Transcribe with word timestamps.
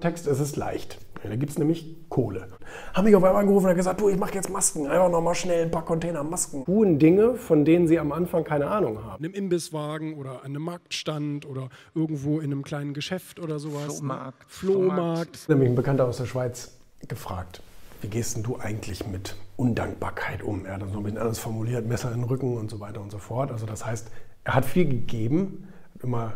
Text, 0.00 0.28
es 0.28 0.38
ist 0.38 0.54
leicht. 0.54 0.96
Da 1.24 1.34
gibt 1.34 1.50
es 1.50 1.58
nämlich 1.58 1.96
Kohle. 2.08 2.46
Haben 2.94 3.06
mich 3.06 3.16
auf 3.16 3.24
einmal 3.24 3.40
angerufen 3.40 3.68
und 3.68 3.74
gesagt, 3.74 4.00
du, 4.00 4.08
ich 4.08 4.16
mache 4.16 4.32
jetzt 4.32 4.48
Masken. 4.48 4.86
Einfach 4.86 5.10
nochmal 5.10 5.34
schnell 5.34 5.64
ein 5.64 5.72
paar 5.72 5.84
Container 5.84 6.22
Masken. 6.22 6.64
Tun 6.64 7.00
Dinge, 7.00 7.34
von 7.34 7.64
denen 7.64 7.88
sie 7.88 7.98
am 7.98 8.12
Anfang 8.12 8.44
keine 8.44 8.68
Ahnung 8.68 9.02
haben. 9.02 9.24
In 9.24 9.32
einem 9.32 9.34
Imbisswagen 9.34 10.14
oder 10.14 10.44
an 10.44 10.50
einem 10.50 10.62
Marktstand 10.62 11.46
oder 11.46 11.68
irgendwo 11.96 12.38
in 12.38 12.52
einem 12.52 12.62
kleinen 12.62 12.94
Geschäft 12.94 13.40
oder 13.40 13.58
sowas. 13.58 13.96
Flohmarkt. 13.96 14.44
Flohmarkt. 14.46 15.48
Nämlich 15.48 15.70
ein 15.70 15.74
Bekannter 15.74 16.04
aus 16.04 16.18
der 16.18 16.26
Schweiz 16.26 16.78
gefragt, 17.08 17.60
wie 18.00 18.06
gehst 18.06 18.36
denn 18.36 18.44
du 18.44 18.56
eigentlich 18.56 19.04
mit 19.04 19.34
Undankbarkeit 19.56 20.44
um? 20.44 20.64
Er 20.64 20.74
hat 20.74 20.82
dann 20.82 20.92
so 20.92 20.98
ein 20.98 21.02
bisschen 21.02 21.18
anders 21.18 21.40
formuliert, 21.40 21.88
Messer 21.88 22.12
in 22.12 22.20
den 22.20 22.28
Rücken 22.28 22.56
und 22.56 22.70
so 22.70 22.78
weiter 22.78 23.00
und 23.00 23.10
so 23.10 23.18
fort. 23.18 23.50
Also 23.50 23.66
das 23.66 23.84
heißt, 23.84 24.12
er 24.44 24.54
hat 24.54 24.64
viel 24.64 24.88
gegeben, 24.88 25.66
immer 26.00 26.34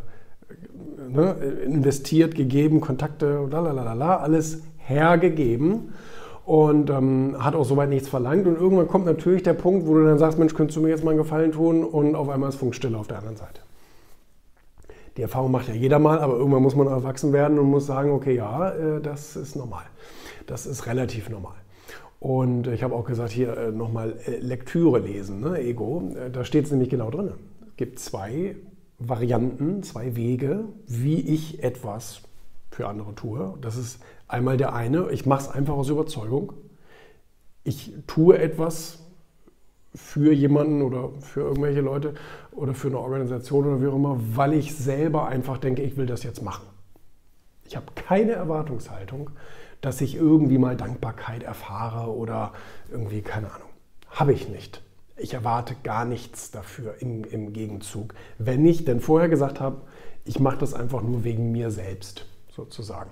ne, 1.09 1.37
investiert, 1.65 2.35
gegeben, 2.35 2.81
Kontakte, 2.81 3.47
lalalala, 3.51 4.17
alles 4.17 4.63
hergegeben 4.79 5.93
und 6.45 6.91
ähm, 6.91 7.37
hat 7.39 7.55
auch 7.55 7.65
soweit 7.65 7.89
nichts 7.89 8.09
verlangt. 8.09 8.47
Und 8.47 8.57
irgendwann 8.57 8.89
kommt 8.89 9.07
natürlich 9.07 9.43
der 9.43 9.55
Punkt, 9.55 9.87
wo 9.87 9.95
du 9.95 10.05
dann 10.05 10.19
sagst, 10.19 10.39
Mensch, 10.39 10.55
könntest 10.55 10.77
du 10.77 10.83
mir 10.83 10.89
jetzt 10.89 11.05
mal 11.05 11.11
einen 11.11 11.19
Gefallen 11.19 11.53
tun? 11.53 11.85
Und 11.85 12.15
auf 12.15 12.29
einmal 12.29 12.49
ist 12.49 12.57
Funkstille 12.57 12.99
auf 12.99 13.09
der 13.09 13.19
anderen 13.19 13.37
Seite. 13.37 13.61
Die 15.17 15.23
Erfahrung 15.23 15.53
macht 15.53 15.69
ja 15.69 15.75
jeder 15.75 15.99
mal, 15.99 16.19
aber 16.19 16.35
irgendwann 16.35 16.63
muss 16.63 16.75
man 16.75 16.87
erwachsen 16.87 17.33
werden 17.33 17.59
und 17.59 17.67
muss 17.67 17.87
sagen, 17.87 18.11
okay, 18.11 18.35
ja, 18.35 18.71
äh, 18.71 19.01
das 19.01 19.37
ist 19.37 19.57
normal. 19.57 19.85
Das 20.47 20.67
ist 20.67 20.87
relativ 20.87 21.29
normal. 21.29 21.55
Und 22.19 22.69
ich 22.69 22.83
habe 22.83 22.95
auch 22.95 23.05
gesagt, 23.05 23.31
hier 23.31 23.57
äh, 23.57 23.71
nochmal 23.71 24.15
äh, 24.27 24.37
Lektüre 24.39 25.01
lesen, 25.01 25.41
ne, 25.41 25.59
Ego. 25.59 26.11
Da 26.33 26.45
steht 26.45 26.65
es 26.65 26.71
nämlich 26.71 26.89
genau 26.89 27.11
drin. 27.11 27.33
Es 27.69 27.77
gibt 27.77 27.99
zwei 27.99 28.57
Varianten, 29.09 29.83
zwei 29.83 30.17
Wege, 30.17 30.65
wie 30.87 31.21
ich 31.21 31.63
etwas 31.63 32.23
für 32.71 32.89
andere 32.89 33.15
tue. 33.15 33.55
Das 33.61 33.77
ist 33.77 34.03
einmal 34.29 34.57
der 34.57 34.75
eine, 34.75 35.11
ich 35.11 35.27
mache 35.27 35.43
es 35.43 35.49
einfach 35.49 35.75
aus 35.75 35.89
Überzeugung. 35.89 36.53
Ich 37.65 37.93
tue 38.07 38.39
etwas 38.39 38.99
für 39.95 40.33
jemanden 40.33 40.83
oder 40.83 41.11
für 41.21 41.41
irgendwelche 41.41 41.81
Leute 41.81 42.15
oder 42.53 42.75
für 42.75 42.89
eine 42.89 42.99
Organisation 42.99 43.67
oder 43.67 43.83
wie 43.83 43.87
auch 43.87 43.97
immer, 43.97 44.19
weil 44.35 44.55
ich 44.55 44.75
selber 44.75 45.29
einfach 45.29 45.59
denke, 45.59 45.83
ich 45.83 45.97
will 45.97 46.07
das 46.07 46.23
jetzt 46.23 46.43
machen. 46.43 46.67
Ich 47.65 47.77
habe 47.77 47.87
keine 47.95 48.33
Erwartungshaltung, 48.33 49.31
dass 49.81 50.01
ich 50.01 50.15
irgendwie 50.15 50.59
mal 50.59 50.77
Dankbarkeit 50.77 51.43
erfahre 51.43 52.11
oder 52.11 52.53
irgendwie, 52.91 53.23
keine 53.23 53.53
Ahnung. 53.53 53.69
Habe 54.11 54.33
ich 54.33 54.49
nicht. 54.49 54.83
Ich 55.17 55.35
erwarte 55.35 55.77
gar 55.83 56.05
nichts 56.05 56.51
dafür 56.51 56.97
im, 57.01 57.25
im 57.25 57.53
Gegenzug. 57.53 58.15
Wenn 58.39 58.65
ich 58.65 58.85
denn 58.85 59.01
vorher 59.01 59.29
gesagt 59.29 59.61
habe, 59.61 59.83
ich 60.25 60.41
mache 60.41 60.59
das 60.59 60.75
einfach 60.75 61.03
nur 61.03 61.25
wegen 61.25 61.53
mir 61.53 61.71
selbst, 61.71 62.27
sozusagen. 62.51 63.11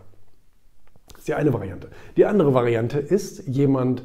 Das 1.11 1.21
ist 1.21 1.28
die 1.28 1.34
eine 1.34 1.53
Variante. 1.53 1.91
Die 2.17 2.25
andere 2.25 2.55
Variante 2.55 2.98
ist, 2.98 3.47
jemand 3.47 4.05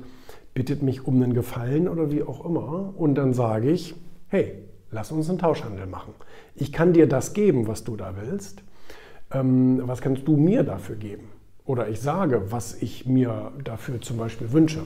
bittet 0.54 0.82
mich 0.82 1.06
um 1.06 1.22
einen 1.22 1.34
Gefallen 1.34 1.88
oder 1.88 2.12
wie 2.12 2.24
auch 2.24 2.46
immer 2.46 2.94
und 2.98 3.16
dann 3.16 3.34
sage 3.34 3.70
ich, 3.70 3.96
hey, 4.28 4.64
lass 4.92 5.12
uns 5.12 5.30
einen 5.30 5.40
Tauschhandel 5.40 5.86
machen. 5.86 6.14
Ich 6.56 6.72
kann 6.72 6.94
dir 6.94 7.08
das 7.08 7.34
geben, 7.34 7.68
was 7.68 7.84
du 7.84 7.96
da 7.96 8.16
willst. 8.18 8.64
Ähm, 9.32 9.82
was 9.84 10.02
kannst 10.02 10.28
du 10.28 10.38
mir 10.38 10.64
dafür 10.64 10.96
geben? 10.96 11.30
Oder 11.66 11.90
ich 11.90 12.00
sage, 12.00 12.52
was 12.52 12.76
ich 12.76 13.06
mir 13.06 13.52
dafür 13.64 14.02
zum 14.02 14.18
Beispiel 14.18 14.52
wünsche. 14.52 14.84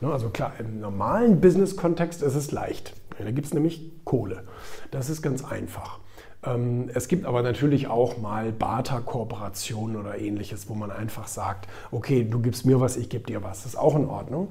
Ne, 0.00 0.12
also 0.12 0.30
klar, 0.30 0.52
im 0.58 0.80
normalen 0.80 1.40
Business-Kontext 1.40 2.22
ist 2.22 2.34
es 2.34 2.52
leicht. 2.52 2.94
Da 3.18 3.30
gibt 3.32 3.46
es 3.46 3.54
nämlich 3.54 3.90
Kohle. 4.04 4.44
Das 4.90 5.10
ist 5.10 5.20
ganz 5.22 5.44
einfach. 5.44 5.98
Ähm, 6.42 6.88
es 6.94 7.08
gibt 7.08 7.26
aber 7.26 7.42
natürlich 7.42 7.88
auch 7.88 8.16
mal 8.16 8.52
Barter-Kooperationen 8.52 9.96
oder 9.96 10.18
ähnliches, 10.18 10.68
wo 10.68 10.74
man 10.74 10.90
einfach 10.90 11.28
sagt, 11.28 11.68
okay, 11.90 12.24
du 12.24 12.40
gibst 12.40 12.64
mir 12.64 12.80
was, 12.80 12.96
ich 12.96 13.10
gebe 13.10 13.24
dir 13.24 13.42
was. 13.42 13.58
Das 13.58 13.72
ist 13.72 13.78
auch 13.78 13.94
in 13.94 14.06
Ordnung. 14.06 14.48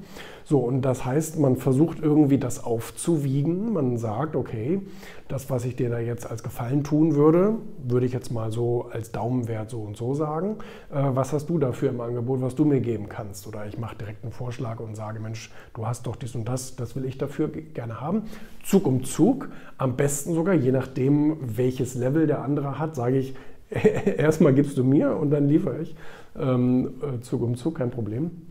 So, 0.50 0.58
und 0.58 0.82
das 0.82 1.06
heißt, 1.06 1.38
man 1.38 1.58
versucht 1.58 2.00
irgendwie 2.00 2.40
das 2.40 2.64
aufzuwiegen. 2.64 3.72
Man 3.72 4.00
sagt, 4.00 4.36
okay, 4.36 4.82
das, 5.28 5.48
was 5.52 5.64
ich 5.64 5.76
dir 5.76 5.92
da 5.92 6.00
jetzt 6.00 6.28
als 6.28 6.42
Gefallen 6.42 6.84
tun 6.84 7.14
würde, 7.14 7.58
würde 7.88 8.08
ich 8.08 8.14
jetzt 8.14 8.32
mal 8.32 8.52
so 8.52 8.90
als 8.92 9.12
Daumenwert 9.12 9.70
so 9.70 9.80
und 9.80 9.96
so 9.96 10.16
sagen. 10.16 10.56
Äh, 10.92 11.04
was 11.14 11.34
hast 11.34 11.52
du 11.52 11.60
dafür 11.60 11.90
im 11.90 12.02
Angebot, 12.02 12.42
was 12.42 12.56
du 12.56 12.66
mir 12.66 12.80
geben 12.80 13.10
kannst? 13.10 13.46
Oder 13.46 13.68
ich 13.68 13.78
mache 13.78 13.96
direkt 13.96 14.24
einen 14.24 14.32
Vorschlag 14.32 14.80
und 14.80 14.96
sage, 14.96 15.20
Mensch, 15.20 15.52
du 15.76 15.86
hast 15.86 16.08
doch 16.08 16.16
dies 16.16 16.34
und 16.34 16.50
das, 16.50 16.76
das 16.76 16.96
will 16.96 17.06
ich 17.06 17.20
dafür 17.20 17.50
gerne 17.50 18.02
haben. 18.02 18.24
Zug 18.64 18.88
um 18.88 19.04
Zug, 19.04 19.50
am 19.78 19.98
besten 19.98 20.34
sogar, 20.34 20.56
je 20.56 20.72
nachdem, 20.72 21.38
welches 21.58 21.94
Level 21.94 22.26
der 22.26 22.42
andere 22.42 22.80
hat, 22.80 22.96
sage 22.96 23.20
ich, 23.20 23.36
erstmal 24.18 24.56
gibst 24.56 24.80
du 24.80 24.84
mir 24.84 25.16
und 25.16 25.30
dann 25.30 25.48
liefere 25.48 25.80
ich. 25.84 25.96
Ähm, 26.36 26.96
äh, 27.04 27.22
Zug 27.22 27.44
um 27.44 27.56
Zug, 27.56 27.76
kein 27.76 27.92
Problem. 27.92 28.49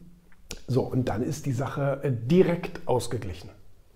So, 0.68 0.82
und 0.82 1.08
dann 1.08 1.22
ist 1.22 1.46
die 1.46 1.52
Sache 1.52 2.00
äh, 2.02 2.12
direkt 2.12 2.86
ausgeglichen. 2.86 3.50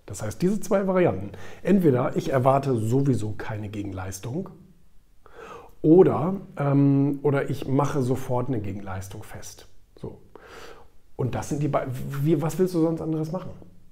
Das 0.07 0.21
heißt, 0.21 0.41
diese 0.41 0.59
zwei 0.59 0.85
Varianten. 0.87 1.31
Entweder 1.61 2.17
ich 2.17 2.31
erwarte 2.31 2.75
sowieso 2.75 3.33
keine 3.37 3.69
Gegenleistung 3.69 4.49
oder, 5.81 6.41
ähm, 6.57 7.19
oder 7.21 7.49
ich 7.49 7.67
mache 7.67 8.01
sofort 8.01 8.47
eine 8.47 8.59
Gegenleistung 8.59 9.23
fest. 9.23 9.67
So. 9.95 10.19
Und 11.15 11.35
das 11.35 11.49
sind 11.49 11.61
die 11.61 11.67
beiden. 11.67 11.93
Was 12.41 12.57
willst 12.57 12.73
du 12.73 12.81
sonst 12.81 13.01
anderes 13.01 13.31
machen? 13.31 13.51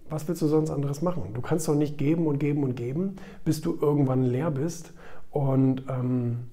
Was 0.09 0.27
willst 0.27 0.41
du 0.41 0.47
sonst 0.47 0.71
anderes 0.71 1.01
machen? 1.01 1.33
Du 1.33 1.41
kannst 1.41 1.67
doch 1.67 1.75
nicht 1.75 1.97
geben 1.97 2.27
und 2.27 2.39
geben 2.39 2.63
und 2.63 2.75
geben, 2.75 3.15
bis 3.45 3.61
du 3.61 3.77
irgendwann 3.79 4.23
leer 4.23 4.51
bist 4.51 4.91
und 5.29 5.83
ähm, 5.87 6.50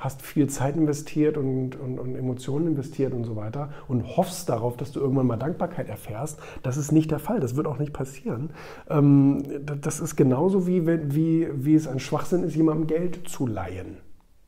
hast 0.00 0.22
viel 0.22 0.48
Zeit 0.48 0.76
investiert 0.76 1.36
und, 1.36 1.78
und, 1.78 1.98
und, 1.98 2.16
Emotionen 2.16 2.68
investiert 2.68 3.12
und 3.12 3.24
so 3.24 3.36
weiter 3.36 3.70
und 3.86 4.16
hoffst 4.16 4.48
darauf, 4.48 4.76
dass 4.76 4.92
du 4.92 5.00
irgendwann 5.00 5.26
mal 5.26 5.36
Dankbarkeit 5.36 5.88
erfährst. 5.88 6.40
Das 6.62 6.76
ist 6.78 6.90
nicht 6.90 7.10
der 7.10 7.18
Fall. 7.18 7.38
Das 7.38 7.54
wird 7.54 7.66
auch 7.66 7.78
nicht 7.78 7.92
passieren. 7.92 8.50
Ähm, 8.88 9.44
das 9.80 10.00
ist 10.00 10.16
genauso 10.16 10.66
wie, 10.66 10.86
wie, 10.86 11.48
wie 11.52 11.74
es 11.74 11.86
ein 11.86 12.00
Schwachsinn 12.00 12.42
ist, 12.42 12.56
jemandem 12.56 12.86
Geld 12.86 13.28
zu 13.28 13.46
leihen. 13.46 13.98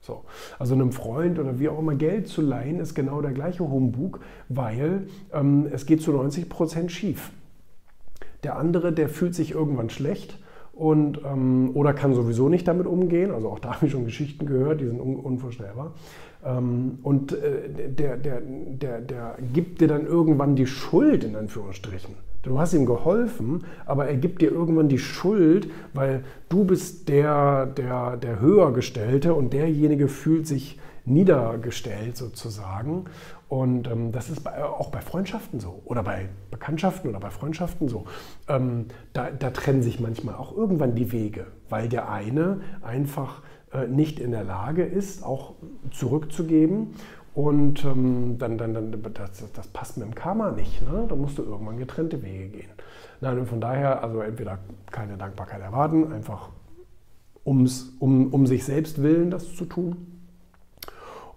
So. 0.00 0.24
Also 0.58 0.74
einem 0.74 0.90
Freund 0.90 1.38
oder 1.38 1.60
wie 1.60 1.68
auch 1.68 1.78
immer 1.78 1.94
Geld 1.94 2.28
zu 2.28 2.40
leihen, 2.40 2.80
ist 2.80 2.94
genau 2.94 3.20
der 3.20 3.32
gleiche 3.32 3.68
Humbug, 3.68 4.20
weil 4.48 5.06
ähm, 5.32 5.68
es 5.70 5.86
geht 5.86 6.02
zu 6.02 6.12
90 6.12 6.48
Prozent 6.48 6.90
schief. 6.90 7.30
Der 8.42 8.56
andere, 8.56 8.92
der 8.92 9.08
fühlt 9.08 9.34
sich 9.34 9.52
irgendwann 9.52 9.90
schlecht 9.90 10.38
und, 10.72 11.20
ähm, 11.24 11.70
oder 11.74 11.92
kann 11.92 12.14
sowieso 12.14 12.48
nicht 12.48 12.66
damit 12.66 12.86
umgehen. 12.86 13.30
Also 13.30 13.48
auch 13.48 13.58
da 13.58 13.72
habe 13.74 13.86
ich 13.86 13.92
schon 13.92 14.04
Geschichten 14.04 14.46
gehört, 14.46 14.80
die 14.80 14.86
sind 14.86 15.00
un 15.00 15.16
unvorstellbar. 15.16 15.92
Ähm, 16.44 16.98
und 17.02 17.32
äh, 17.32 17.88
der, 17.88 18.16
der, 18.16 18.40
der, 18.40 19.00
der 19.00 19.36
gibt 19.52 19.80
dir 19.80 19.88
dann 19.88 20.06
irgendwann 20.06 20.56
die 20.56 20.66
Schuld, 20.66 21.24
in 21.24 21.36
Anführungsstrichen. 21.36 22.14
Du 22.42 22.58
hast 22.58 22.74
ihm 22.74 22.86
geholfen, 22.86 23.64
aber 23.86 24.06
er 24.08 24.16
gibt 24.16 24.42
dir 24.42 24.50
irgendwann 24.50 24.88
die 24.88 24.98
Schuld, 24.98 25.70
weil 25.94 26.24
du 26.48 26.64
bist 26.64 27.08
der, 27.08 27.66
der, 27.66 28.16
der 28.16 28.40
Höhergestellte 28.40 29.34
und 29.34 29.52
derjenige 29.52 30.08
fühlt 30.08 30.48
sich 30.48 30.80
niedergestellt 31.04 32.16
sozusagen. 32.16 33.06
Und 33.48 33.88
ähm, 33.88 34.12
das 34.12 34.30
ist 34.30 34.42
bei, 34.42 34.64
auch 34.64 34.90
bei 34.90 35.00
Freundschaften 35.00 35.60
so 35.60 35.82
oder 35.84 36.02
bei 36.02 36.28
Bekanntschaften 36.50 37.10
oder 37.10 37.20
bei 37.20 37.30
Freundschaften 37.30 37.88
so. 37.88 38.04
Ähm, 38.48 38.86
da, 39.12 39.30
da, 39.30 39.50
trennen 39.50 39.82
sich 39.82 40.00
manchmal 40.00 40.36
auch 40.36 40.56
irgendwann 40.56 40.94
die 40.94 41.12
Wege, 41.12 41.46
weil 41.68 41.88
der 41.88 42.10
eine 42.10 42.60
einfach 42.82 43.42
äh, 43.72 43.86
nicht 43.86 44.20
in 44.20 44.30
der 44.30 44.44
Lage 44.44 44.84
ist, 44.84 45.22
auch 45.22 45.54
zurückzugeben. 45.90 46.94
Und 47.34 47.84
ähm, 47.84 48.36
dann, 48.38 48.58
dann, 48.58 48.74
dann 48.74 49.02
das, 49.14 49.44
das, 49.52 49.66
passt 49.68 49.96
mit 49.96 50.06
dem 50.06 50.14
Karma 50.14 50.50
nicht. 50.50 50.82
Ne? 50.82 51.06
Da 51.08 51.16
musst 51.16 51.38
du 51.38 51.42
irgendwann 51.42 51.78
getrennte 51.78 52.22
Wege 52.22 52.48
gehen. 52.48 52.70
Nein, 53.22 53.38
und 53.38 53.46
von 53.46 53.60
daher, 53.60 54.02
also 54.02 54.20
entweder 54.20 54.58
keine 54.90 55.16
Dankbarkeit 55.16 55.62
erwarten, 55.62 56.12
einfach 56.12 56.50
ums, 57.46 57.94
um, 58.00 58.32
um 58.32 58.46
sich 58.46 58.64
selbst 58.64 59.02
willen 59.02 59.30
das 59.30 59.54
zu 59.54 59.64
tun 59.64 60.21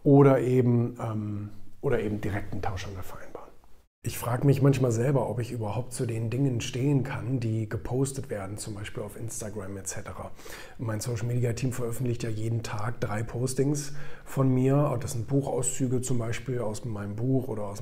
oder 0.05 0.39
eben, 0.39 0.95
ähm, 1.01 1.49
oder 1.81 1.99
eben 1.99 2.21
direkten 2.21 2.61
Tauschhandel 2.61 3.03
vereinbaren. 3.03 3.49
Ich 4.03 4.19
frage 4.19 4.45
mich 4.45 4.61
manchmal 4.61 4.91
selber, 4.91 5.27
ob 5.31 5.39
ich 5.39 5.51
überhaupt 5.51 5.91
zu 5.91 6.05
den 6.05 6.29
Dingen 6.29 6.61
stehen 6.61 7.03
kann, 7.03 7.39
die 7.39 7.67
gepostet 7.67 8.29
werden, 8.29 8.59
zum 8.59 8.75
Beispiel 8.75 9.01
auf 9.01 9.17
Instagram 9.17 9.77
etc. 9.77 9.97
Mein 10.77 10.99
Social 10.99 11.25
Media 11.25 11.53
Team 11.53 11.71
veröffentlicht 11.71 12.21
ja 12.21 12.29
jeden 12.29 12.61
Tag 12.61 13.01
drei 13.01 13.23
Postings 13.23 13.93
von 14.23 14.53
mir. 14.53 14.95
Das 15.01 15.13
sind 15.13 15.27
Buchauszüge 15.27 16.01
zum 16.01 16.19
Beispiel 16.19 16.59
aus 16.59 16.85
meinem 16.85 17.15
Buch 17.15 17.47
oder 17.47 17.63
aus 17.63 17.81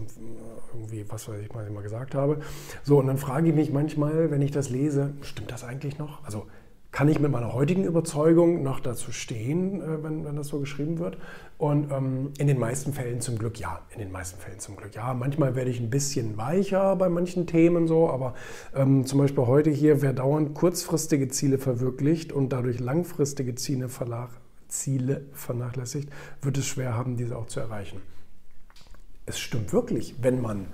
irgendwie, 0.74 1.06
was 1.10 1.28
weiß 1.28 1.42
ich, 1.42 1.54
was 1.54 1.68
ich 1.68 1.74
mal 1.74 1.84
gesagt 1.84 2.16
habe. 2.16 2.40
So, 2.84 3.00
und 3.00 3.08
dann 3.08 3.18
frage 3.18 3.50
ich 3.50 3.54
mich 3.54 3.74
manchmal, 3.74 4.32
wenn 4.32 4.42
ich 4.42 4.52
das 4.52 4.70
lese, 4.70 5.12
stimmt 5.24 5.52
das 5.52 5.66
eigentlich 5.66 5.98
noch? 5.98 6.24
Also 6.24 6.46
kann 6.94 7.10
ich 7.10 7.20
mit 7.20 7.32
meiner 7.32 7.54
heutigen 7.54 7.86
Überzeugung 7.86 8.62
noch 8.62 8.80
dazu 8.80 9.12
stehen, 9.12 9.82
äh, 9.82 10.04
wenn, 10.04 10.24
wenn 10.24 10.36
das 10.36 10.48
so 10.48 10.60
geschrieben 10.60 11.00
wird? 11.00 11.18
Und 11.58 11.92
ähm, 11.92 12.32
in 12.38 12.46
den 12.46 12.60
meisten 12.60 12.94
Fällen 12.94 13.20
zum 13.20 13.40
Glück 13.40 13.60
ja. 13.60 13.82
In 13.94 14.00
den 14.00 14.12
meisten 14.12 14.40
Fällen 14.40 14.60
zum 14.60 14.76
Glück 14.76 14.94
ja. 14.94 15.14
Manchmal 15.16 15.56
werde 15.56 15.72
ich 15.72 15.80
ein 15.80 15.90
bisschen 15.90 16.38
weicher 16.38 16.96
bei 16.96 17.10
manchen 17.10 17.48
Themen 17.48 17.88
so, 17.88 18.10
aber 18.10 18.36
ähm, 18.76 19.08
zum 19.08 19.20
Beispiel 19.20 19.48
heute 19.48 19.72
hier, 19.72 20.04
wer 20.04 20.14
dauernd 20.14 20.54
kurzfristige 20.54 21.30
Ziele 21.30 21.58
verwirklicht 21.58 22.32
und 22.32 22.54
dadurch 22.54 22.80
langfristige 22.80 23.56
Ziele, 23.56 23.90
Ziele 24.68 25.22
vernachlässigt, 25.34 26.10
wird 26.44 26.58
es 26.60 26.68
schwer 26.68 26.96
haben, 26.96 27.18
diese 27.18 27.38
auch 27.38 27.48
zu 27.48 27.60
erreichen. 27.60 28.02
es 29.26 29.40
stimmt 29.40 29.74
wirklich, 29.74 30.16
wenn 30.22 30.42
man 30.42 30.68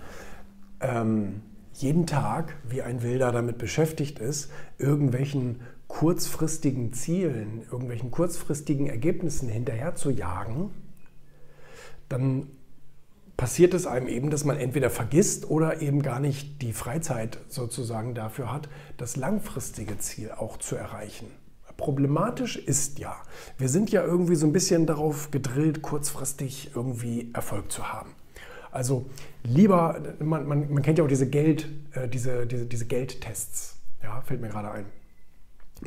ähm, 0.81 1.41
jeden 1.73 2.07
Tag 2.07 2.57
wie 2.67 2.81
ein 2.81 3.03
Wilder 3.03 3.31
damit 3.31 3.57
beschäftigt 3.57 4.19
ist, 4.19 4.51
irgendwelchen 4.77 5.61
kurzfristigen 5.89 6.93
Zielen, 6.93 7.63
irgendwelchen 7.69 8.11
kurzfristigen 8.11 8.87
Ergebnissen 8.87 9.49
hinterher 9.49 9.95
zu 9.95 10.11
jagen, 10.11 10.69
dann 12.07 12.47
passiert 13.35 13.73
es 13.73 13.87
einem 13.87 14.07
eben, 14.07 14.29
dass 14.29 14.45
man 14.45 14.57
entweder 14.57 14.89
vergisst 14.89 15.49
oder 15.49 15.81
eben 15.81 16.01
gar 16.01 16.19
nicht 16.19 16.61
die 16.61 16.73
Freizeit 16.73 17.39
sozusagen 17.49 18.13
dafür 18.13 18.53
hat, 18.53 18.69
das 18.97 19.17
langfristige 19.17 19.97
Ziel 19.97 20.31
auch 20.31 20.57
zu 20.57 20.75
erreichen. 20.75 21.27
Problematisch 21.75 22.57
ist 22.57 22.99
ja, 22.99 23.15
wir 23.57 23.69
sind 23.69 23.89
ja 23.91 24.03
irgendwie 24.03 24.35
so 24.35 24.45
ein 24.45 24.53
bisschen 24.53 24.85
darauf 24.85 25.31
gedrillt, 25.31 25.81
kurzfristig 25.81 26.71
irgendwie 26.75 27.31
Erfolg 27.33 27.71
zu 27.71 27.91
haben. 27.91 28.11
Also 28.71 29.09
lieber, 29.43 30.01
man, 30.19 30.45
man, 30.45 30.71
man 30.71 30.83
kennt 30.83 30.97
ja 30.97 31.03
auch 31.05 31.09
diese, 31.09 31.29
Geld, 31.29 31.67
äh, 31.93 32.07
diese, 32.07 32.45
diese, 32.45 32.65
diese 32.65 32.85
Geldtests, 32.85 33.77
ja, 34.03 34.21
fällt 34.21 34.41
mir 34.41 34.49
gerade 34.49 34.71
ein. 34.71 34.85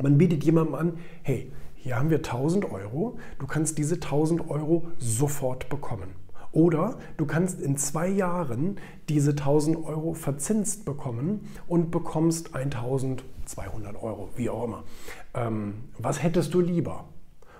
Man 0.01 0.17
bietet 0.17 0.43
jemandem 0.43 0.75
an, 0.75 0.97
hey, 1.21 1.51
hier 1.75 1.97
haben 1.97 2.09
wir 2.09 2.17
1000 2.17 2.71
Euro, 2.71 3.17
du 3.39 3.47
kannst 3.47 3.77
diese 3.77 3.95
1000 3.95 4.49
Euro 4.49 4.87
sofort 4.97 5.69
bekommen. 5.69 6.15
Oder 6.53 6.99
du 7.17 7.25
kannst 7.25 7.59
in 7.59 7.77
zwei 7.77 8.07
Jahren 8.07 8.79
diese 9.09 9.31
1000 9.31 9.83
Euro 9.85 10.13
verzinst 10.13 10.85
bekommen 10.85 11.49
und 11.67 11.89
bekommst 11.89 12.55
1200 12.55 14.01
Euro, 14.01 14.29
wie 14.35 14.49
auch 14.49 14.65
immer. 14.65 14.83
Ähm, 15.33 15.73
was 15.97 16.21
hättest 16.21 16.53
du 16.53 16.61
lieber? 16.61 17.05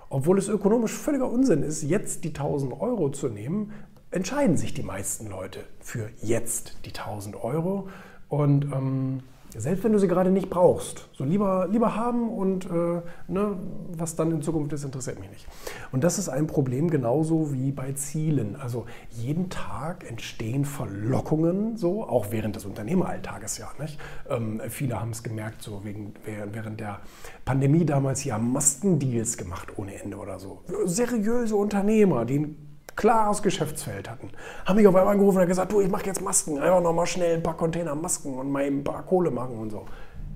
Obwohl 0.09 0.38
es 0.38 0.47
ökonomisch 0.47 0.94
völliger 0.94 1.30
Unsinn 1.30 1.63
ist, 1.63 1.81
jetzt 1.81 2.24
die 2.24 2.30
1000 2.30 2.80
Euro 2.80 3.09
zu 3.09 3.30
nehmen, 3.30 3.71
entscheiden 4.12 4.57
sich 4.57 4.75
die 4.75 4.83
meisten 4.83 5.27
Leute 5.27 5.62
für 5.80 6.09
jetzt 6.21 6.77
die 6.85 6.94
1000 6.94 7.35
Euro. 7.44 7.89
Und 8.30 8.65
ähm, 8.65 9.21
selbst 9.60 9.84
wenn 9.84 9.92
du 9.92 10.00
sie 10.00 10.08
gerade 10.08 10.32
nicht 10.32 10.50
brauchst, 10.50 11.10
so 11.14 11.24
lieber, 11.24 11.68
lieber 11.70 11.96
haben 11.96 12.30
und 12.30 12.66
äh, 12.66 13.02
ne, 13.28 13.58
was 13.90 14.16
dann 14.16 14.32
in 14.32 14.42
Zukunft 14.42 14.74
ist, 14.74 14.84
interessiert 14.84 15.20
mich 15.20 15.30
nicht. 15.30 15.48
Und 15.92 16.04
das 16.04 16.18
ist 16.18 16.30
ein 16.30 16.48
Problem 16.48 16.90
genauso 16.90 17.54
wie 17.54 17.72
bei 17.72 17.92
Zielen. 17.94 18.56
Also 18.56 18.86
jeden 19.10 19.50
Tag 19.50 20.10
entstehen 20.10 20.66
Verlockungen, 20.66 21.78
so 21.78 22.04
auch 22.04 22.28
während 22.32 22.56
des 22.56 22.66
Unternehmeralltages 22.66 23.58
ja. 23.58 23.68
Nicht? 23.80 24.00
Ähm, 24.30 24.62
viele 24.70 25.00
haben 25.00 25.12
es 25.12 25.24
gemerkt, 25.24 25.62
so 25.62 25.84
wegen, 25.84 26.14
während 26.52 26.80
der 26.80 27.00
Pandemie 27.46 27.86
damals 27.86 28.24
ja 28.24 28.38
Maskendeals 28.38 29.38
gemacht 29.38 29.78
ohne 29.78 30.02
Ende 30.02 30.18
oder 30.18 30.40
so. 30.40 30.60
Seriöse 30.86 31.56
Unternehmer, 31.56 32.26
die 32.26 32.56
klares 32.95 33.42
Geschäftsfeld 33.42 34.10
hatten, 34.10 34.30
haben 34.66 34.75
mich 34.75 34.88
auf 34.88 34.95
einmal 34.95 35.13
angerufen 35.13 35.42
und 35.42 35.48
gesagt, 35.48 35.72
du, 35.72 35.81
ich 35.81 35.90
mache 35.90 36.06
jetzt 36.06 36.22
Masken, 36.22 36.60
einfach 36.60 36.81
nochmal 36.81 37.07
schnell 37.07 37.36
ein 37.36 37.44
paar 37.44 37.57
Container 37.57 37.95
Masken 37.95 38.34
und 38.36 38.51
mal 38.51 38.63
ein 38.63 38.84
paar 38.84 39.04
Kohle 39.04 39.31
machen 39.31 39.57
und 39.57 39.72
so. 39.72 39.86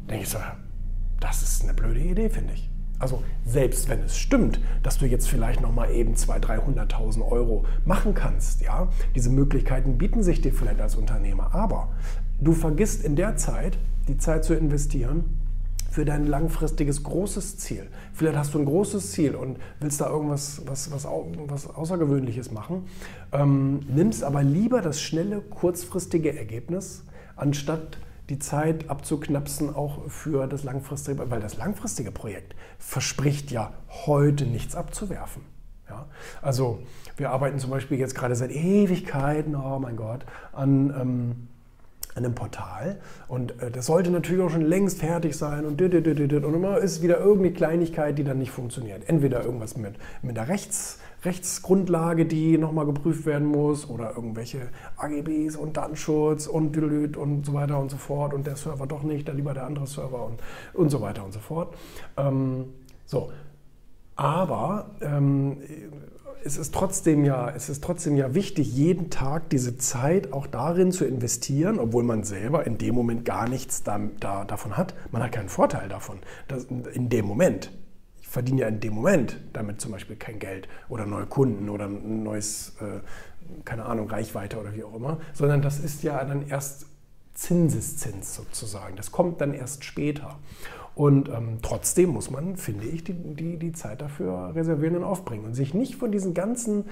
Denke 0.09 0.23
ich 0.23 0.29
so, 0.29 0.39
das 1.19 1.41
ist 1.41 1.63
eine 1.63 1.73
blöde 1.73 1.99
Idee, 1.99 2.29
finde 2.29 2.53
ich. 2.53 2.69
Also 2.99 3.21
selbst 3.45 3.89
wenn 3.89 4.01
es 4.01 4.17
stimmt, 4.17 4.59
dass 4.81 4.97
du 4.97 5.05
jetzt 5.05 5.29
vielleicht 5.29 5.61
nochmal 5.61 5.91
eben 5.91 6.15
200.000, 6.15 6.89
300.000 6.89 7.31
Euro 7.31 7.65
machen 7.85 8.15
kannst, 8.15 8.61
ja, 8.61 8.87
diese 9.15 9.29
Möglichkeiten 9.29 9.97
bieten 9.97 10.23
sich 10.23 10.41
dir 10.41 10.51
vielleicht 10.51 10.81
als 10.81 10.95
Unternehmer, 10.95 11.53
aber 11.53 11.89
du 12.41 12.53
vergisst 12.53 13.03
in 13.03 13.15
der 13.15 13.35
Zeit, 13.35 13.77
die 14.07 14.17
Zeit 14.17 14.45
zu 14.45 14.55
investieren, 14.55 15.36
für 15.89 16.05
dein 16.05 16.27
langfristiges 16.27 17.03
großes 17.03 17.57
Ziel. 17.57 17.87
Vielleicht 18.13 18.37
hast 18.37 18.53
du 18.53 18.59
ein 18.59 18.65
großes 18.65 19.11
Ziel 19.11 19.35
und 19.35 19.57
willst 19.79 20.01
da 20.01 20.09
irgendwas 20.09 20.61
was, 20.65 20.91
was, 20.91 21.05
was 21.05 21.67
Außergewöhnliches 21.67 22.51
machen, 22.51 22.85
ähm, 23.31 23.79
nimmst 23.87 24.23
aber 24.23 24.43
lieber 24.43 24.81
das 24.81 25.01
schnelle, 25.01 25.41
kurzfristige 25.41 26.37
Ergebnis, 26.37 27.03
anstatt 27.35 27.97
die 28.29 28.39
Zeit 28.39 28.89
abzuknapsen 28.89 29.73
auch 29.73 30.09
für 30.09 30.47
das 30.47 30.63
langfristige, 30.63 31.29
weil 31.29 31.39
das 31.39 31.57
langfristige 31.57 32.11
Projekt 32.11 32.55
verspricht 32.77 33.51
ja 33.51 33.71
heute 34.05 34.45
nichts 34.45 34.75
abzuwerfen. 34.75 35.43
Ja? 35.89 36.07
Also 36.41 36.79
wir 37.15 37.31
arbeiten 37.31 37.59
zum 37.59 37.69
Beispiel 37.69 37.97
jetzt 37.97 38.15
gerade 38.15 38.35
seit 38.35 38.51
Ewigkeiten, 38.51 39.55
oh 39.55 39.79
mein 39.79 39.95
Gott, 39.95 40.25
an... 40.51 40.93
Ähm, 40.99 41.47
einem 42.17 42.35
Portal. 42.35 42.97
Und 43.27 43.61
äh, 43.61 43.71
das 43.71 43.85
sollte 43.85 44.09
natürlich 44.09 44.43
auch 44.43 44.49
schon 44.49 44.61
längst 44.61 44.99
fertig 44.99 45.35
sein 45.37 45.65
und, 45.65 45.79
und 45.81 46.53
immer 46.53 46.77
ist 46.77 47.01
wieder 47.01 47.19
irgendeine 47.19 47.53
Kleinigkeit, 47.53 48.17
die 48.17 48.23
dann 48.23 48.39
nicht 48.39 48.51
funktioniert. 48.51 49.07
Entweder 49.07 49.43
irgendwas 49.43 49.77
mit, 49.77 49.95
mit 50.21 50.35
der 50.35 50.47
Rechts, 50.47 50.99
Rechtsgrundlage, 51.23 52.25
die 52.25 52.57
nochmal 52.57 52.85
geprüft 52.85 53.25
werden 53.25 53.47
muss 53.47 53.89
oder 53.89 54.15
irgendwelche 54.15 54.69
AGBs 54.97 55.55
und 55.55 55.77
Datenschutz 55.77 56.47
und 56.47 56.75
und 57.17 57.45
so 57.45 57.53
weiter 57.53 57.79
und 57.79 57.89
so 57.89 57.97
fort 57.97 58.33
und 58.33 58.45
der 58.45 58.55
Server 58.55 58.87
doch 58.87 59.03
nicht, 59.03 59.27
dann 59.27 59.35
lieber 59.35 59.53
der 59.53 59.65
andere 59.65 59.87
Server 59.87 60.25
und, 60.25 60.41
und 60.73 60.89
so 60.89 61.01
weiter 61.01 61.23
und 61.23 61.33
so 61.33 61.39
fort. 61.39 61.75
Ähm, 62.17 62.65
so, 63.05 63.31
aber 64.15 64.91
ähm, 65.01 65.57
es 66.43 66.57
ist 66.57 66.73
trotzdem 66.73 67.25
ja, 67.25 67.49
es 67.49 67.69
ist 67.69 67.83
trotzdem 67.83 68.15
ja 68.15 68.33
wichtig, 68.33 68.73
jeden 68.73 69.09
Tag 69.09 69.49
diese 69.49 69.77
Zeit 69.77 70.33
auch 70.33 70.47
darin 70.47 70.91
zu 70.91 71.05
investieren, 71.05 71.79
obwohl 71.79 72.03
man 72.03 72.23
selber 72.23 72.65
in 72.65 72.77
dem 72.77 72.95
Moment 72.95 73.25
gar 73.25 73.47
nichts 73.47 73.83
da, 73.83 73.99
da, 74.19 74.45
davon 74.45 74.77
hat. 74.77 74.93
Man 75.11 75.23
hat 75.23 75.31
keinen 75.31 75.49
Vorteil 75.49 75.89
davon. 75.89 76.19
Das, 76.47 76.65
in 76.65 77.09
dem 77.09 77.25
Moment. 77.25 77.71
Ich 78.21 78.27
verdiene 78.27 78.61
ja 78.61 78.67
in 78.67 78.79
dem 78.79 78.93
Moment 78.93 79.39
damit 79.53 79.81
zum 79.81 79.91
Beispiel 79.91 80.15
kein 80.15 80.39
Geld 80.39 80.67
oder 80.89 81.05
neue 81.05 81.25
Kunden 81.25 81.69
oder 81.69 81.85
ein 81.85 82.23
neues, 82.23 82.75
äh, 82.81 82.99
keine 83.63 83.85
Ahnung, 83.85 84.09
Reichweite 84.09 84.59
oder 84.59 84.75
wie 84.75 84.83
auch 84.83 84.93
immer, 84.93 85.19
sondern 85.33 85.61
das 85.61 85.79
ist 85.79 86.03
ja 86.03 86.23
dann 86.23 86.47
erst 86.47 86.85
Zinseszins 87.33 88.35
sozusagen. 88.35 88.95
Das 88.95 89.11
kommt 89.11 89.41
dann 89.41 89.53
erst 89.53 89.83
später. 89.83 90.39
Und 90.97 91.29
ähm, 91.29 91.59
trotzdem 91.61 92.09
muss 92.09 92.31
man, 92.31 92.57
finde 92.57 92.87
ich, 92.87 93.03
die, 93.03 93.13
die, 93.13 93.57
die 93.57 93.71
Zeit 93.71 94.01
dafür 94.01 94.55
reservieren 94.55 94.95
und 94.95 95.03
aufbringen 95.03 95.45
und 95.45 95.53
sich 95.53 95.75
nicht 95.75 95.95
von 95.95 96.11
diesen 96.11 96.33
ganzen, 96.33 96.85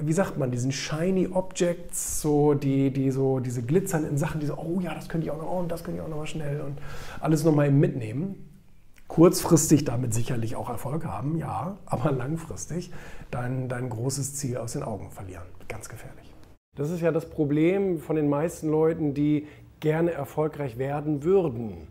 wie 0.00 0.12
sagt 0.12 0.36
man, 0.36 0.50
diesen 0.50 0.72
shiny 0.72 1.28
Objects, 1.28 2.20
so 2.20 2.54
die, 2.54 2.90
die 2.90 3.12
so 3.12 3.38
diese 3.38 3.62
glitzernden 3.62 4.18
Sachen, 4.18 4.40
die 4.40 4.46
so, 4.46 4.56
oh 4.56 4.80
ja, 4.80 4.92
das 4.92 5.08
könnte 5.08 5.26
ich 5.26 5.30
auch 5.30 5.38
noch, 5.38 5.48
oh, 5.48 5.60
und 5.60 5.70
das 5.70 5.84
könnte 5.84 6.00
ich 6.00 6.04
auch 6.04 6.08
noch 6.08 6.16
mal 6.16 6.26
schnell 6.26 6.60
und 6.60 6.80
alles 7.20 7.44
nochmal 7.44 7.70
mitnehmen. 7.70 8.48
Kurzfristig 9.06 9.84
damit 9.84 10.12
sicherlich 10.12 10.56
auch 10.56 10.68
Erfolg 10.68 11.04
haben, 11.04 11.38
ja, 11.38 11.76
aber 11.86 12.10
langfristig 12.10 12.90
dein, 13.30 13.68
dein 13.68 13.90
großes 13.90 14.34
Ziel 14.34 14.56
aus 14.56 14.72
den 14.72 14.82
Augen 14.82 15.12
verlieren. 15.12 15.46
Ganz 15.68 15.88
gefährlich. 15.88 16.34
Das 16.76 16.90
ist 16.90 17.00
ja 17.00 17.12
das 17.12 17.30
Problem 17.30 18.00
von 18.00 18.16
den 18.16 18.28
meisten 18.28 18.68
Leuten, 18.68 19.14
die 19.14 19.46
gerne 19.78 20.10
erfolgreich 20.10 20.78
werden 20.78 21.22
würden 21.22 21.86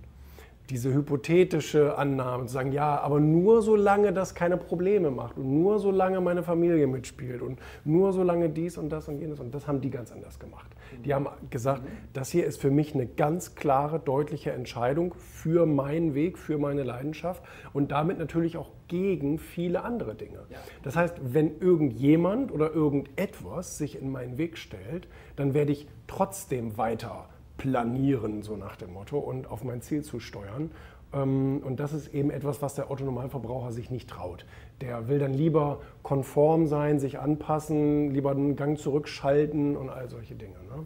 diese 0.71 0.93
hypothetische 0.93 1.97
Annahme 1.97 2.45
zu 2.45 2.53
sagen, 2.53 2.71
ja, 2.71 2.99
aber 3.01 3.19
nur 3.19 3.61
solange 3.61 4.13
das 4.13 4.35
keine 4.35 4.55
Probleme 4.55 5.11
macht 5.11 5.37
und 5.37 5.61
nur 5.61 5.79
solange 5.79 6.21
meine 6.21 6.43
Familie 6.43 6.87
mitspielt 6.87 7.41
und 7.41 7.59
nur 7.83 8.13
solange 8.13 8.49
dies 8.49 8.77
und 8.77 8.89
das 8.89 9.09
und 9.09 9.19
jenes 9.19 9.41
und 9.41 9.53
das 9.53 9.67
haben 9.67 9.81
die 9.81 9.89
ganz 9.89 10.13
anders 10.13 10.39
gemacht. 10.39 10.71
Die 11.03 11.13
haben 11.13 11.27
gesagt, 11.49 11.83
das 12.13 12.29
hier 12.29 12.45
ist 12.45 12.61
für 12.61 12.71
mich 12.71 12.95
eine 12.95 13.05
ganz 13.05 13.55
klare, 13.55 13.99
deutliche 13.99 14.51
Entscheidung 14.51 15.13
für 15.13 15.65
meinen 15.65 16.15
Weg, 16.15 16.37
für 16.37 16.57
meine 16.57 16.83
Leidenschaft 16.83 17.43
und 17.73 17.91
damit 17.91 18.17
natürlich 18.17 18.55
auch 18.55 18.71
gegen 18.87 19.39
viele 19.39 19.83
andere 19.83 20.15
Dinge. 20.15 20.39
Das 20.83 20.95
heißt, 20.95 21.17
wenn 21.21 21.59
irgendjemand 21.59 22.51
oder 22.51 22.73
irgendetwas 22.73 23.77
sich 23.77 24.01
in 24.01 24.09
meinen 24.09 24.37
Weg 24.37 24.57
stellt, 24.57 25.07
dann 25.35 25.53
werde 25.53 25.73
ich 25.73 25.87
trotzdem 26.07 26.77
weiter 26.77 27.27
planieren, 27.61 28.41
so 28.41 28.57
nach 28.57 28.75
dem 28.75 28.93
Motto, 28.93 29.19
und 29.19 29.49
auf 29.49 29.63
mein 29.63 29.83
Ziel 29.83 30.01
zu 30.01 30.19
steuern. 30.19 30.71
Ähm, 31.13 31.61
und 31.63 31.79
das 31.79 31.93
ist 31.93 32.11
eben 32.11 32.31
etwas, 32.31 32.59
was 32.63 32.73
der 32.73 32.89
Autonomalverbraucher 32.89 33.71
sich 33.71 33.91
nicht 33.91 34.09
traut. 34.09 34.45
Der 34.81 35.07
will 35.07 35.19
dann 35.19 35.33
lieber 35.33 35.79
konform 36.01 36.65
sein, 36.65 36.99
sich 36.99 37.19
anpassen, 37.19 38.11
lieber 38.15 38.31
einen 38.31 38.55
Gang 38.55 38.79
zurückschalten 38.79 39.77
und 39.77 39.89
all 39.89 40.09
solche 40.09 40.33
Dinge. 40.33 40.55
Ne? 40.55 40.85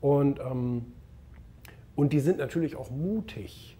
Und, 0.00 0.40
ähm, 0.40 0.86
und 1.94 2.12
die 2.12 2.20
sind 2.20 2.38
natürlich 2.38 2.74
auch 2.74 2.90
mutig. 2.90 3.76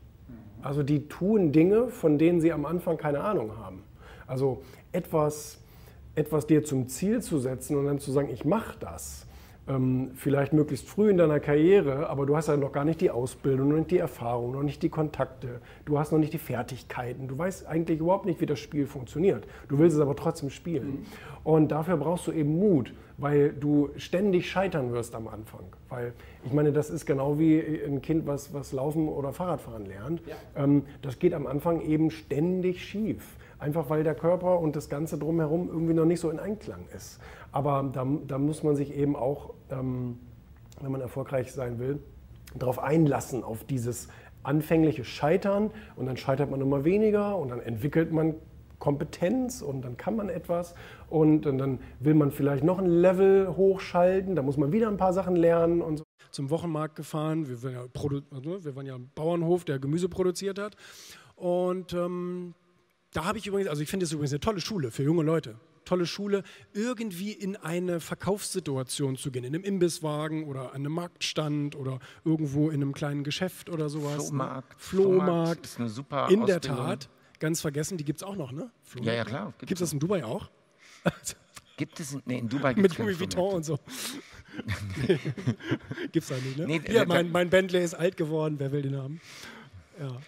Also 0.63 0.85
die 0.85 1.09
tun 1.09 1.51
Dinge, 1.51 1.89
von 1.89 2.19
denen 2.19 2.41
sie 2.41 2.53
am 2.53 2.67
Anfang 2.67 2.99
keine 2.99 3.21
Ahnung 3.21 3.57
haben. 3.57 3.83
Also 4.29 4.63
etwas, 4.93 5.61
etwas 6.15 6.47
dir 6.47 6.63
zum 6.63 6.87
Ziel 6.87 7.21
zu 7.21 7.39
setzen 7.41 7.77
und 7.77 7.87
dann 7.87 7.99
zu 7.99 8.13
sagen, 8.13 8.29
ich 8.31 8.45
mache 8.45 8.77
das 8.79 9.28
ähm, 9.69 10.11
vielleicht 10.15 10.53
möglichst 10.53 10.89
früh 10.89 11.11
in 11.11 11.17
deiner 11.17 11.41
Karriere, 11.41 12.09
aber 12.09 12.27
du 12.27 12.37
hast 12.37 12.49
ja 12.49 12.57
noch 12.57 12.73
gar 12.73 12.85
nicht 12.85 13.01
die 13.01 13.11
Ausbildung, 13.11 13.69
noch 13.69 13.77
nicht 13.77 13.91
die 13.91 13.99
Erfahrung, 13.99 14.53
noch 14.53 14.63
nicht 14.63 14.83
die 14.83 14.89
Kontakte, 14.89 15.61
du 15.85 15.99
hast 15.99 16.13
noch 16.13 16.19
nicht 16.19 16.33
die 16.33 16.39
Fertigkeiten, 16.39 17.29
du 17.29 17.37
weißt 17.37 17.67
eigentlich 17.67 18.01
überhaupt 18.01 18.27
nicht, 18.27 18.41
wie 18.41 18.47
das 18.47 18.59
Spiel 18.59 18.87
funktioniert. 18.87 19.47
Du 19.69 19.79
willst 19.79 19.97
es 19.97 20.03
aber 20.03 20.17
trotzdem 20.17 20.51
spielen. 20.51 20.89
Mhm. 20.89 21.07
Und 21.45 21.69
dafür 21.71 21.97
brauchst 21.97 22.27
du 22.27 22.33
eben 22.33 22.59
Mut, 22.59 22.93
weil 23.19 23.53
du 23.53 23.91
ständig 23.97 24.51
scheitern 24.51 24.93
wirst 24.93 25.15
am 25.15 25.29
Anfang. 25.29 25.65
Weil 25.89 26.13
ich 26.45 26.53
meine, 26.53 26.73
das 26.73 26.91
ist 26.91 27.05
genau 27.05 27.39
wie 27.39 27.61
ein 27.61 28.01
Kind, 28.01 28.27
was, 28.27 28.55
was 28.55 28.73
Laufen 28.73 29.09
oder 29.09 29.33
Fahrradfahren 29.33 29.87
lernt. 29.87 30.23
Ja. 30.27 30.37
Ähm, 30.57 30.85
das 31.03 31.19
geht 31.19 31.35
am 31.35 31.47
Anfang 31.47 31.81
eben 31.83 32.11
ständig 32.11 32.85
schief. 32.85 33.37
einfach 33.59 33.91
weil 33.91 34.05
der 34.05 34.15
Körper 34.15 34.61
und 34.61 34.77
das 34.77 34.89
Ganze 34.89 35.19
drumherum 35.19 35.69
irgendwie 35.69 35.95
noch 35.95 36.05
nicht 36.05 36.21
so 36.21 36.31
in 36.31 36.39
Einklang 36.39 36.85
ist. 36.95 37.21
Aber 37.53 37.91
da, 37.93 38.07
da 38.27 38.39
muss 38.39 38.63
man 38.63 38.77
sich 38.77 38.95
eben 38.95 39.17
auch, 39.17 39.55
ähm, 39.71 40.19
wenn 40.81 40.93
man 40.93 41.01
erfolgreich 41.01 41.53
sein 41.53 41.79
will, 41.79 42.01
darauf 42.55 42.79
einlassen, 42.79 43.43
auf 43.45 43.65
dieses 43.65 44.09
anfängliche 44.43 45.05
Scheitern. 45.05 45.71
Und 45.97 46.07
dann 46.07 46.17
scheitert 46.17 46.51
man 46.51 46.61
immer 46.61 46.85
weniger 46.85 47.37
und 47.37 47.49
dann 47.51 47.61
entwickelt 47.61 48.13
man 48.13 48.35
Kompetenz 48.79 49.61
und 49.61 49.83
dann 49.83 49.97
kann 49.97 50.17
man 50.17 50.29
etwas. 50.29 50.75
Und, 51.11 51.47
dann 51.47 51.81
will 52.01 52.15
man 52.15 52.31
vielleicht 52.31 52.65
noch 52.65 52.79
ein 52.79 52.87
Level 52.87 53.57
hochschalten, 53.57 54.37
da 54.37 54.43
muss 54.43 54.57
man 54.57 54.73
wieder 54.73 54.89
ein 54.89 54.97
paar 54.97 55.13
Sachen 55.13 55.37
lernen 55.37 55.81
und 55.83 55.99
so. 55.99 56.05
Zum 56.31 56.51
Wochenmarkt 56.51 56.95
gefahren, 56.95 57.49
wir 57.49 57.63
waren 57.63 57.73
ja, 57.73 57.81
also 57.81 58.65
wir 58.65 58.77
waren 58.77 58.87
ja 58.87 58.95
ein 58.97 59.11
Bauernhof, 59.15 59.65
der 59.65 59.79
Gemüse 59.79 60.11
produziert 60.11 60.59
hat. 60.59 60.77
Und 61.37 61.95
ähm, 61.95 62.55
da 63.13 63.25
habe 63.25 63.39
ich 63.39 63.47
übrigens, 63.47 63.71
also 63.71 63.83
ich 63.83 63.89
finde 63.89 64.05
es 64.05 64.13
übrigens 64.13 64.33
eine 64.33 64.41
tolle 64.41 64.61
Schule 64.61 64.91
für 64.91 65.03
junge 65.03 65.23
Leute, 65.23 65.55
tolle 65.89 66.07
Schule, 66.07 66.43
irgendwie 66.73 67.33
in 67.33 67.57
eine 67.57 68.01
Verkaufssituation 68.01 69.17
zu 69.17 69.31
gehen, 69.31 69.45
in 69.45 69.55
einem 69.55 69.65
Imbisswagen 69.65 70.45
oder 70.45 70.71
an 70.71 70.77
einem 70.77 70.93
Marktstand 70.93 71.75
oder 71.75 71.99
irgendwo 72.25 72.69
in 72.69 72.83
einem 72.83 72.93
kleinen 72.93 73.25
Geschäft 73.25 73.71
oder 73.71 73.89
sowas. 73.89 74.29
Flohmarkt. 74.29 74.81
Flohmarkt. 74.81 75.25
Flohmarkt 75.25 75.67
ist 75.67 75.81
eine 75.81 75.89
super 75.89 76.29
In 76.31 76.47
der 76.47 76.61
Tat 76.61 77.09
ganz 77.41 77.61
vergessen, 77.61 77.97
die 77.97 78.05
gibt 78.05 78.21
es 78.21 78.23
auch 78.23 78.37
noch, 78.37 78.53
ne? 78.53 78.71
Ja, 79.01 79.13
ja, 79.13 79.25
klar. 79.25 79.55
Gibt 79.59 79.73
es 79.73 79.79
das 79.79 79.93
in 79.93 80.01
Dubai 80.01 80.25
auch? 80.25 80.51
Gibt 81.77 82.01
es, 82.01 82.19
nee, 82.27 82.39
in 82.39 82.49
Dubai 82.49 82.75
gibt 82.75 82.89
Mit 82.89 82.99
Louis 82.99 83.21
Vuitton 83.21 83.55
und 83.55 83.65
so. 83.65 83.79
Gibt's 86.13 86.29
da 86.29 86.35
nicht, 86.35 86.59
ne? 86.59 86.67
Nee, 86.67 86.81
ja, 86.89 87.05
mein, 87.05 87.31
mein 87.31 87.49
Bentley 87.49 87.85
ist 87.85 87.95
alt 87.95 88.17
geworden, 88.17 88.57
wer 88.59 88.73
will 88.73 88.83
den 88.83 88.97
haben? 88.97 89.21
Ja. 90.01 90.19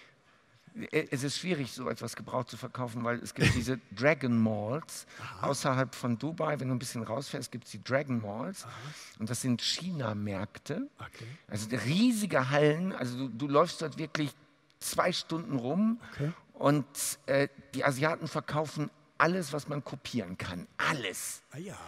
Äh, 0.91 1.07
es 1.11 1.23
ist 1.23 1.39
schwierig, 1.39 1.73
so 1.73 1.89
etwas 1.89 2.17
gebraucht 2.17 2.51
zu 2.51 2.57
verkaufen, 2.57 3.05
weil 3.05 3.19
es 3.19 3.35
gibt 3.35 3.55
diese 3.55 3.79
Dragon 3.97 4.41
Malls 4.43 5.07
Aha. 5.21 5.49
außerhalb 5.49 5.95
von 5.95 6.19
Dubai. 6.19 6.59
Wenn 6.61 6.69
du 6.69 6.75
ein 6.75 6.79
bisschen 6.79 7.03
rausfährst, 7.03 7.51
gibt 7.51 7.65
es 7.65 7.71
die 7.71 7.83
Dragon 7.83 8.21
Malls. 8.21 8.65
Aha. 8.65 8.73
Und 9.19 9.31
das 9.31 9.41
sind 9.41 9.63
China-Märkte. 9.63 10.89
Okay. 10.99 11.27
Also 11.49 11.69
riesige 11.87 12.51
Hallen. 12.51 12.93
Also 12.93 13.17
du, 13.17 13.29
du, 13.29 13.49
läufst 13.49 13.83
dort 13.83 13.99
wirklich 13.99 14.31
zwei 14.79 15.13
Stunden 15.13 15.57
rum 15.57 16.01
okay. 16.13 16.33
Und 16.61 16.87
äh, 17.25 17.49
die 17.73 17.87
Asiaten 17.87 18.29
verkaufen 18.29 18.91
alles, 19.17 19.55
was 19.55 19.69
man 19.69 19.83
kopieren 19.83 20.37
kann. 20.37 20.67
Alles. 20.77 21.43
Ah 21.53 21.59
ja. 21.59 21.79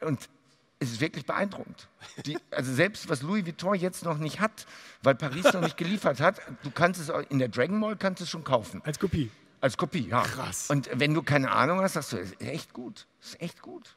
Und 0.00 0.28
es 0.78 0.92
ist 0.92 1.00
wirklich 1.00 1.24
beeindruckend. 1.24 1.88
Die, 2.26 2.38
also 2.50 2.72
selbst 2.74 3.08
was 3.08 3.22
Louis 3.22 3.46
Vuitton 3.46 3.74
jetzt 3.74 4.04
noch 4.04 4.18
nicht 4.18 4.40
hat, 4.40 4.66
weil 5.02 5.14
Paris 5.14 5.44
noch 5.52 5.62
nicht 5.62 5.76
geliefert 5.76 6.20
hat, 6.20 6.40
du 6.62 6.70
kannst 6.70 7.00
es 7.00 7.10
in 7.30 7.38
der 7.38 7.48
Dragon 7.48 7.78
Mall 7.78 7.96
kannst 7.96 8.22
es 8.22 8.30
schon 8.30 8.44
kaufen. 8.44 8.82
Als 8.84 8.98
Kopie. 8.98 9.30
Als 9.60 9.76
Kopie, 9.76 10.08
ja. 10.08 10.22
Krass. 10.22 10.70
Und 10.70 10.90
wenn 10.92 11.14
du 11.14 11.22
keine 11.22 11.50
Ahnung 11.50 11.80
hast, 11.80 11.94
sagst 11.94 12.12
du, 12.12 12.16
das 12.18 12.32
ist 12.32 12.40
echt 12.42 12.72
gut. 12.72 13.06
Das 13.20 13.30
ist 13.30 13.40
echt 13.40 13.62
gut. 13.62 13.96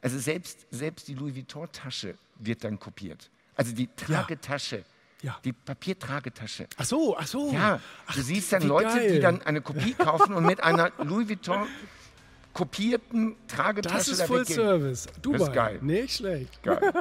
Also 0.00 0.18
selbst, 0.18 0.66
selbst 0.70 1.08
die 1.08 1.14
Louis 1.14 1.34
Vuitton-Tasche 1.34 2.16
wird 2.36 2.64
dann 2.64 2.78
kopiert. 2.78 3.30
Also 3.56 3.74
die 3.74 3.88
Tragetasche. 3.94 4.78
Ja. 4.78 4.84
Ja. 5.22 5.38
Die 5.44 5.52
Papiertragetasche. 5.52 6.66
Ach 6.78 6.84
so, 6.84 7.16
ach 7.16 7.26
so. 7.26 7.52
Ja, 7.52 7.78
ach, 8.06 8.14
du 8.14 8.22
siehst 8.22 8.52
dann 8.54 8.62
Leute, 8.62 8.88
geil. 8.88 9.12
die 9.12 9.20
dann 9.20 9.42
eine 9.42 9.60
Kopie 9.60 9.92
kaufen 9.92 10.34
und 10.34 10.46
mit 10.46 10.62
einer 10.62 10.92
Louis 10.96 11.28
Vuitton 11.28 11.68
kopierten 12.52 13.36
Tragetasche 13.48 13.96
Das 13.96 14.08
ist 14.08 14.22
Full 14.22 14.46
Service. 14.46 15.06
Dubai. 15.22 15.38
Das 15.38 15.48
ist 15.48 15.54
geil. 15.54 15.78
Nicht 15.82 16.16
schlecht. 16.16 16.62
Geil. 16.62 16.92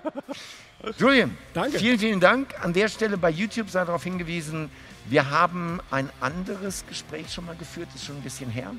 Julian, 0.98 1.38
Danke. 1.54 1.78
vielen, 1.78 2.00
vielen 2.00 2.20
Dank. 2.20 2.56
An 2.64 2.72
der 2.74 2.88
Stelle 2.88 3.18
bei 3.18 3.30
YouTube 3.30 3.70
sei 3.70 3.84
darauf 3.84 4.04
hingewiesen, 4.04 4.70
wir 5.10 5.30
haben 5.30 5.82
ein 5.92 6.10
anderes 6.22 6.86
Gespräch 6.88 7.34
schon 7.34 7.46
mal 7.46 7.56
geführt, 7.56 7.90
ist 7.96 8.06
schon 8.06 8.16
ein 8.16 8.22
bisschen 8.22 8.50
her, 8.50 8.72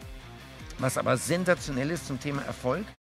was 0.79 0.97
aber 0.97 1.17
sensationell 1.17 1.91
ist 1.91 2.07
zum 2.07 2.19
Thema 2.21 2.43
Erfolg. 2.43 2.87